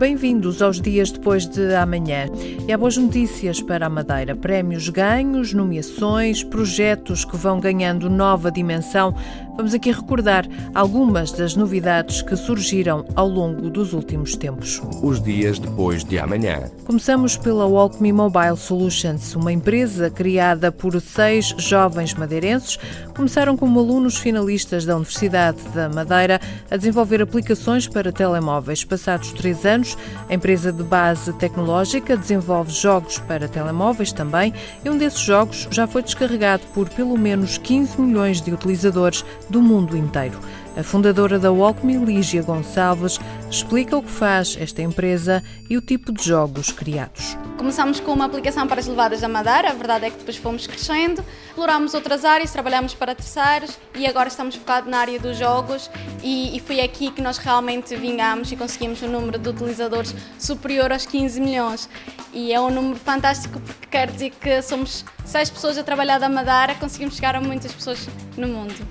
[0.00, 2.24] Bem-vindos aos dias depois de amanhã.
[2.66, 4.34] E há boas notícias para a Madeira.
[4.34, 9.14] Prémios ganhos, nomeações, projetos que vão ganhando nova dimensão.
[9.58, 14.80] Vamos aqui recordar algumas das novidades que surgiram ao longo dos últimos tempos.
[15.02, 16.70] Os dias depois de amanhã.
[16.86, 22.78] Começamos pela Walkme Mobile Solutions, uma empresa criada por seis jovens madeirenses.
[23.14, 28.82] Começaram como alunos finalistas da Universidade da Madeira a desenvolver aplicações para telemóveis.
[28.82, 29.89] Passados três anos,
[30.28, 34.52] a empresa de base tecnológica desenvolve jogos para telemóveis também,
[34.84, 39.62] e um desses jogos já foi descarregado por pelo menos 15 milhões de utilizadores do
[39.62, 40.38] mundo inteiro.
[40.76, 43.18] A fundadora da Walkme, Lígia Gonçalves,
[43.50, 47.36] explica o que faz esta empresa e o tipo de jogos criados.
[47.60, 50.66] Começamos com uma aplicação para as levadas da Madeira, a verdade é que depois fomos
[50.66, 55.90] crescendo, explorámos outras áreas, trabalhamos para terceiros e agora estamos focados na área dos jogos
[56.22, 60.90] e, e foi aqui que nós realmente vingamos e conseguimos um número de utilizadores superior
[60.90, 61.86] aos 15 milhões.
[62.32, 66.30] E é um número fantástico porque quer dizer que somos seis pessoas a trabalhar da
[66.30, 68.08] Madeira, conseguimos chegar a muitas pessoas
[68.38, 68.88] no mundo.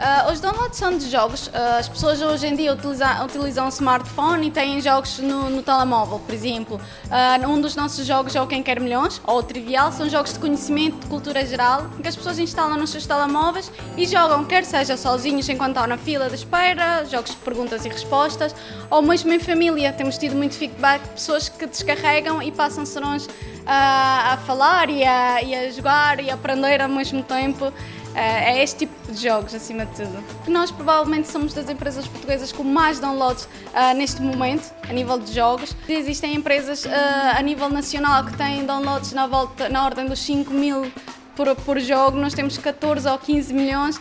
[0.00, 1.48] Uh, os downloads são de jogos.
[1.48, 6.18] Uh, as pessoas hoje em dia utilizam, utilizam smartphone e têm jogos no, no telemóvel,
[6.20, 6.80] por exemplo.
[7.04, 10.32] Uh, um dos nossos jogos é o Quem Quer Milhões, ou o Trivial, são jogos
[10.32, 14.64] de conhecimento, de cultura geral, que as pessoas instalam nos seus telemóveis e jogam, quer
[14.64, 18.54] seja sozinhos enquanto estão na fila de espera, jogos de perguntas e respostas,
[18.88, 19.92] ou mesmo em família.
[19.92, 23.28] Temos tido muito feedback de pessoas que descarregam e passam serões
[23.66, 27.70] a falar e a, e a jogar e a aprender ao mesmo tempo.
[28.14, 30.24] Eh, é este tipo de jogos, acima de tudo.
[30.48, 35.32] Nós provavelmente somos das empresas portuguesas com mais downloads uh, neste momento, a nível de
[35.32, 35.74] jogos.
[35.88, 36.90] Existem empresas uh,
[37.36, 40.90] a nível nacional que têm downloads na, volta, na ordem dos 5 mil
[41.36, 44.00] por, por jogo, nós temos 14 ou 15 milhões.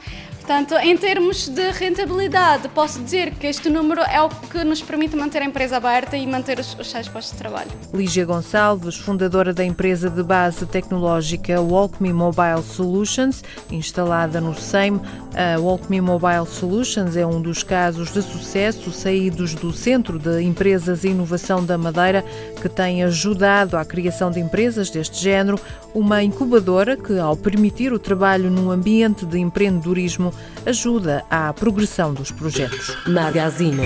[0.50, 5.16] Portanto, em termos de rentabilidade, posso dizer que este número é o que nos permite
[5.16, 7.70] manter a empresa aberta e manter os, os seis postos de trabalho.
[7.94, 15.00] Lígia Gonçalves, fundadora da empresa de base tecnológica Walkme Mobile Solutions, instalada no SEIM.
[15.36, 21.04] A Walkme Mobile Solutions é um dos casos de sucesso saídos do Centro de Empresas
[21.04, 22.26] e Inovação da Madeira,
[22.60, 25.60] que tem ajudado à criação de empresas deste género,
[25.94, 30.34] uma incubadora que, ao permitir o trabalho num ambiente de empreendedorismo,
[30.66, 32.96] ajuda à progressão dos projetos.
[33.08, 33.82] Magazine.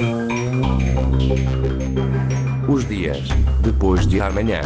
[2.68, 3.28] Os dias
[3.62, 4.62] depois de amanhã.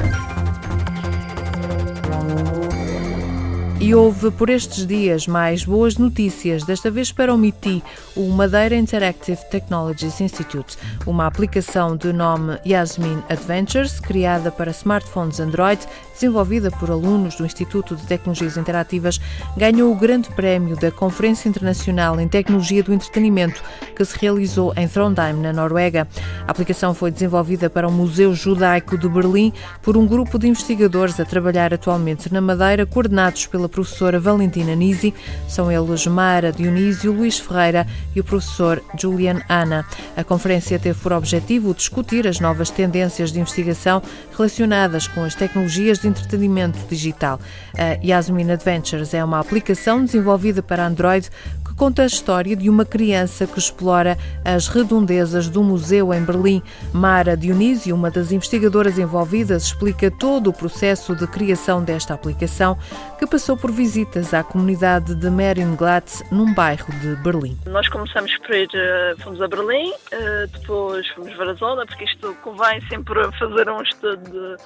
[3.79, 7.83] E houve por estes dias mais boas notícias, desta vez para o MITI,
[8.15, 15.79] o Madeira Interactive Technologies Institute, uma aplicação de nome Yasmin Adventures, criada para smartphones Android,
[16.11, 19.21] desenvolvida por alunos do Instituto de Tecnologias Interativas,
[19.55, 23.63] ganhou o grande prémio da Conferência Internacional em Tecnologia do Entretenimento,
[23.95, 26.07] que se realizou em Trondheim, na Noruega.
[26.47, 31.19] A aplicação foi desenvolvida para o Museu Judaico de Berlim por um grupo de investigadores
[31.19, 35.13] a trabalhar atualmente na Madeira, coordenados pela pela professora Valentina Nisi.
[35.47, 37.85] São eles Mara Dionísio, Luís Ferreira
[38.15, 39.85] e o professor Julian Ana.
[40.15, 44.01] A conferência teve por objetivo discutir as novas tendências de investigação
[44.35, 47.39] relacionadas com as tecnologias de entretenimento digital.
[47.77, 51.29] A Yasmin Adventures é uma aplicação desenvolvida para Android
[51.77, 56.61] conta a história de uma criança que explora as redondezas do museu em Berlim.
[56.91, 62.77] Mara Dionísio, uma das investigadoras envolvidas, explica todo o processo de criação desta aplicação,
[63.19, 67.55] que passou por visitas à comunidade de Marienglatz, num bairro de Berlim.
[67.67, 72.35] Nós começamos por ir, eh, fomos a Berlim, eh, depois fomos a zona, porque isto
[72.43, 74.57] convém sempre fazer um estudo de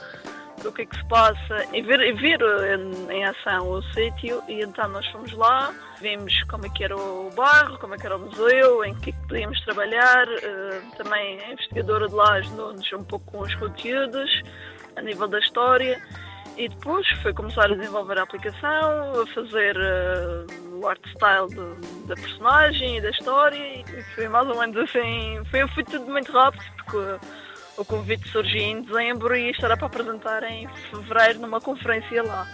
[0.62, 4.42] do que é que se passa e ver, e ver em, em, ação o sítio
[4.48, 8.06] e então nós fomos lá, vimos como é que era o bairro, como é que
[8.06, 12.34] era o museu, em que, é que podíamos trabalhar, uh, também a investigadora de lá
[12.34, 14.44] ajudou-nos um pouco com os conteúdos,
[14.96, 16.02] a nível da história
[16.58, 21.48] e depois foi começar a desenvolver a aplicação, a fazer uh, o art style
[22.06, 26.32] da personagem e da história e foi mais ou menos assim, foi, foi tudo muito
[26.32, 27.26] rápido porque
[27.78, 32.48] o convite surgiu em dezembro e estará para apresentar em fevereiro numa conferência lá,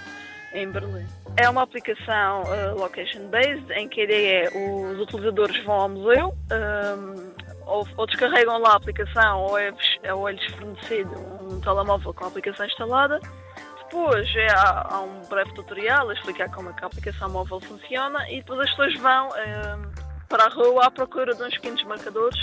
[0.53, 1.05] em Berlim.
[1.35, 6.29] É uma aplicação uh, location-based, em que a ideia é os utilizadores vão ao museu,
[6.29, 7.33] um, ehm,
[7.65, 9.71] ou, ou, descarregam lá a aplicação, ou é,
[10.13, 11.11] ou é fornecido
[11.41, 13.19] um telemóvel com a aplicação instalada.
[13.83, 17.59] depois é, há, há, um breve tutorial a explicar como é que a aplicação móvel
[17.59, 19.77] funciona e depois as pessoas vão eh,
[20.29, 22.39] para a rua à procura de uns pequenos marcadores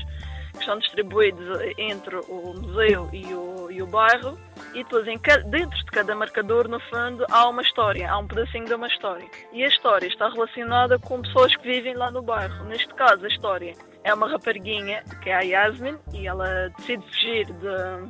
[0.55, 4.39] que estão distribuídos entre o museu e o, e o bairro
[4.75, 5.19] e depois em,
[5.51, 9.27] dentro de cada marcador, no fundo, há uma história, há um pedacinho de uma história.
[9.53, 12.65] E a história está relacionada com pessoas que vivem lá no bairro.
[12.65, 17.47] Neste caso, a história é uma rapariguinha, que é a Yasmin, e ela decide fugir
[17.47, 18.09] de,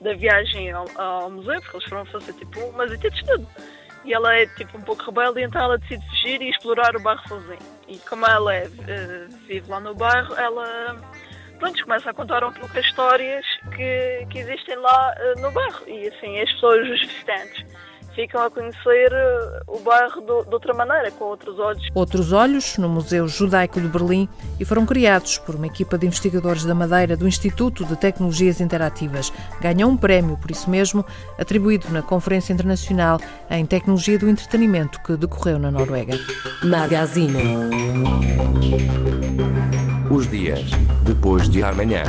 [0.00, 3.46] da viagem ao, ao, museu, porque eles foram fazer tipo umas de tudo.
[4.04, 7.28] E ela é tipo um pouco rebelde, então ela decide fugir e explorar o bairro
[7.28, 7.58] sozinha.
[7.88, 10.96] E como ela é, uh, vive lá no bairro, ela
[11.58, 13.44] pronto, começa a contar um pouco as histórias
[13.74, 15.82] que, que existem lá uh, no bairro.
[15.86, 17.64] E assim, as pessoas, os visitantes,
[18.16, 21.86] ficam a conhecer uh, o bairro do, de outra maneira, com outros olhos.
[21.94, 26.64] Outros olhos, no Museu Judaico de Berlim, e foram criados por uma equipa de investigadores
[26.64, 29.32] da Madeira do Instituto de Tecnologias Interativas.
[29.60, 31.04] Ganham um prémio, por isso mesmo,
[31.38, 33.20] atribuído na Conferência Internacional
[33.50, 36.18] em Tecnologia do Entretenimento que decorreu na Noruega.
[36.64, 37.36] Magazine.
[40.16, 40.70] Os dias
[41.04, 42.02] depois de amanhã.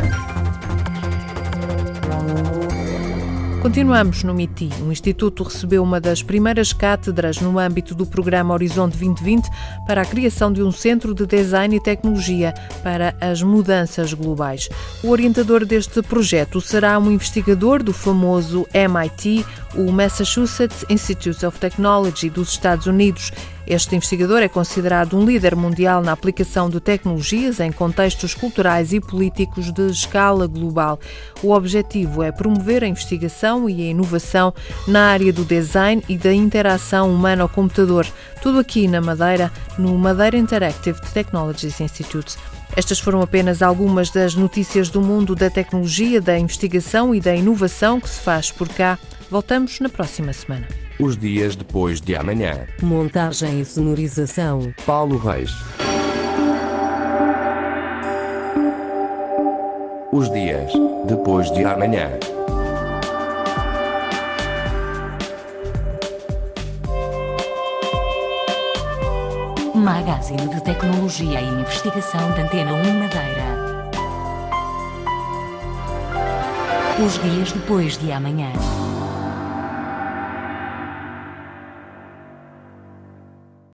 [3.61, 4.69] Continuamos no MITI.
[4.87, 9.49] O Instituto recebeu uma das primeiras cátedras no âmbito do programa Horizonte 2020
[9.85, 14.69] para a criação de um centro de design e tecnologia para as mudanças globais.
[15.03, 19.45] O orientador deste projeto será um investigador do famoso MIT,
[19.75, 23.33] o Massachusetts Institute of Technology dos Estados Unidos.
[23.69, 29.01] Este investigador é considerado um líder mundial na aplicação de tecnologias em contextos culturais e
[29.01, 30.97] políticos de escala global.
[31.43, 34.53] O objetivo é promover a investigação e a inovação
[34.87, 38.07] na área do design e da interação humano-computador,
[38.41, 42.37] tudo aqui na Madeira, no Madeira Interactive Technologies Institute.
[42.73, 47.99] Estas foram apenas algumas das notícias do mundo da tecnologia, da investigação e da inovação
[47.99, 48.97] que se faz por cá.
[49.29, 50.86] Voltamos na próxima semana.
[50.99, 52.65] Os dias depois de amanhã.
[52.81, 54.73] Montagem e sonorização.
[54.83, 55.51] Paulo Reis.
[60.11, 60.73] Os dias
[61.05, 62.09] depois de amanhã.
[69.75, 73.47] Magazine de Tecnologia e Investigação da Antena 1 Madeira.
[77.05, 78.51] Os dias depois de amanhã.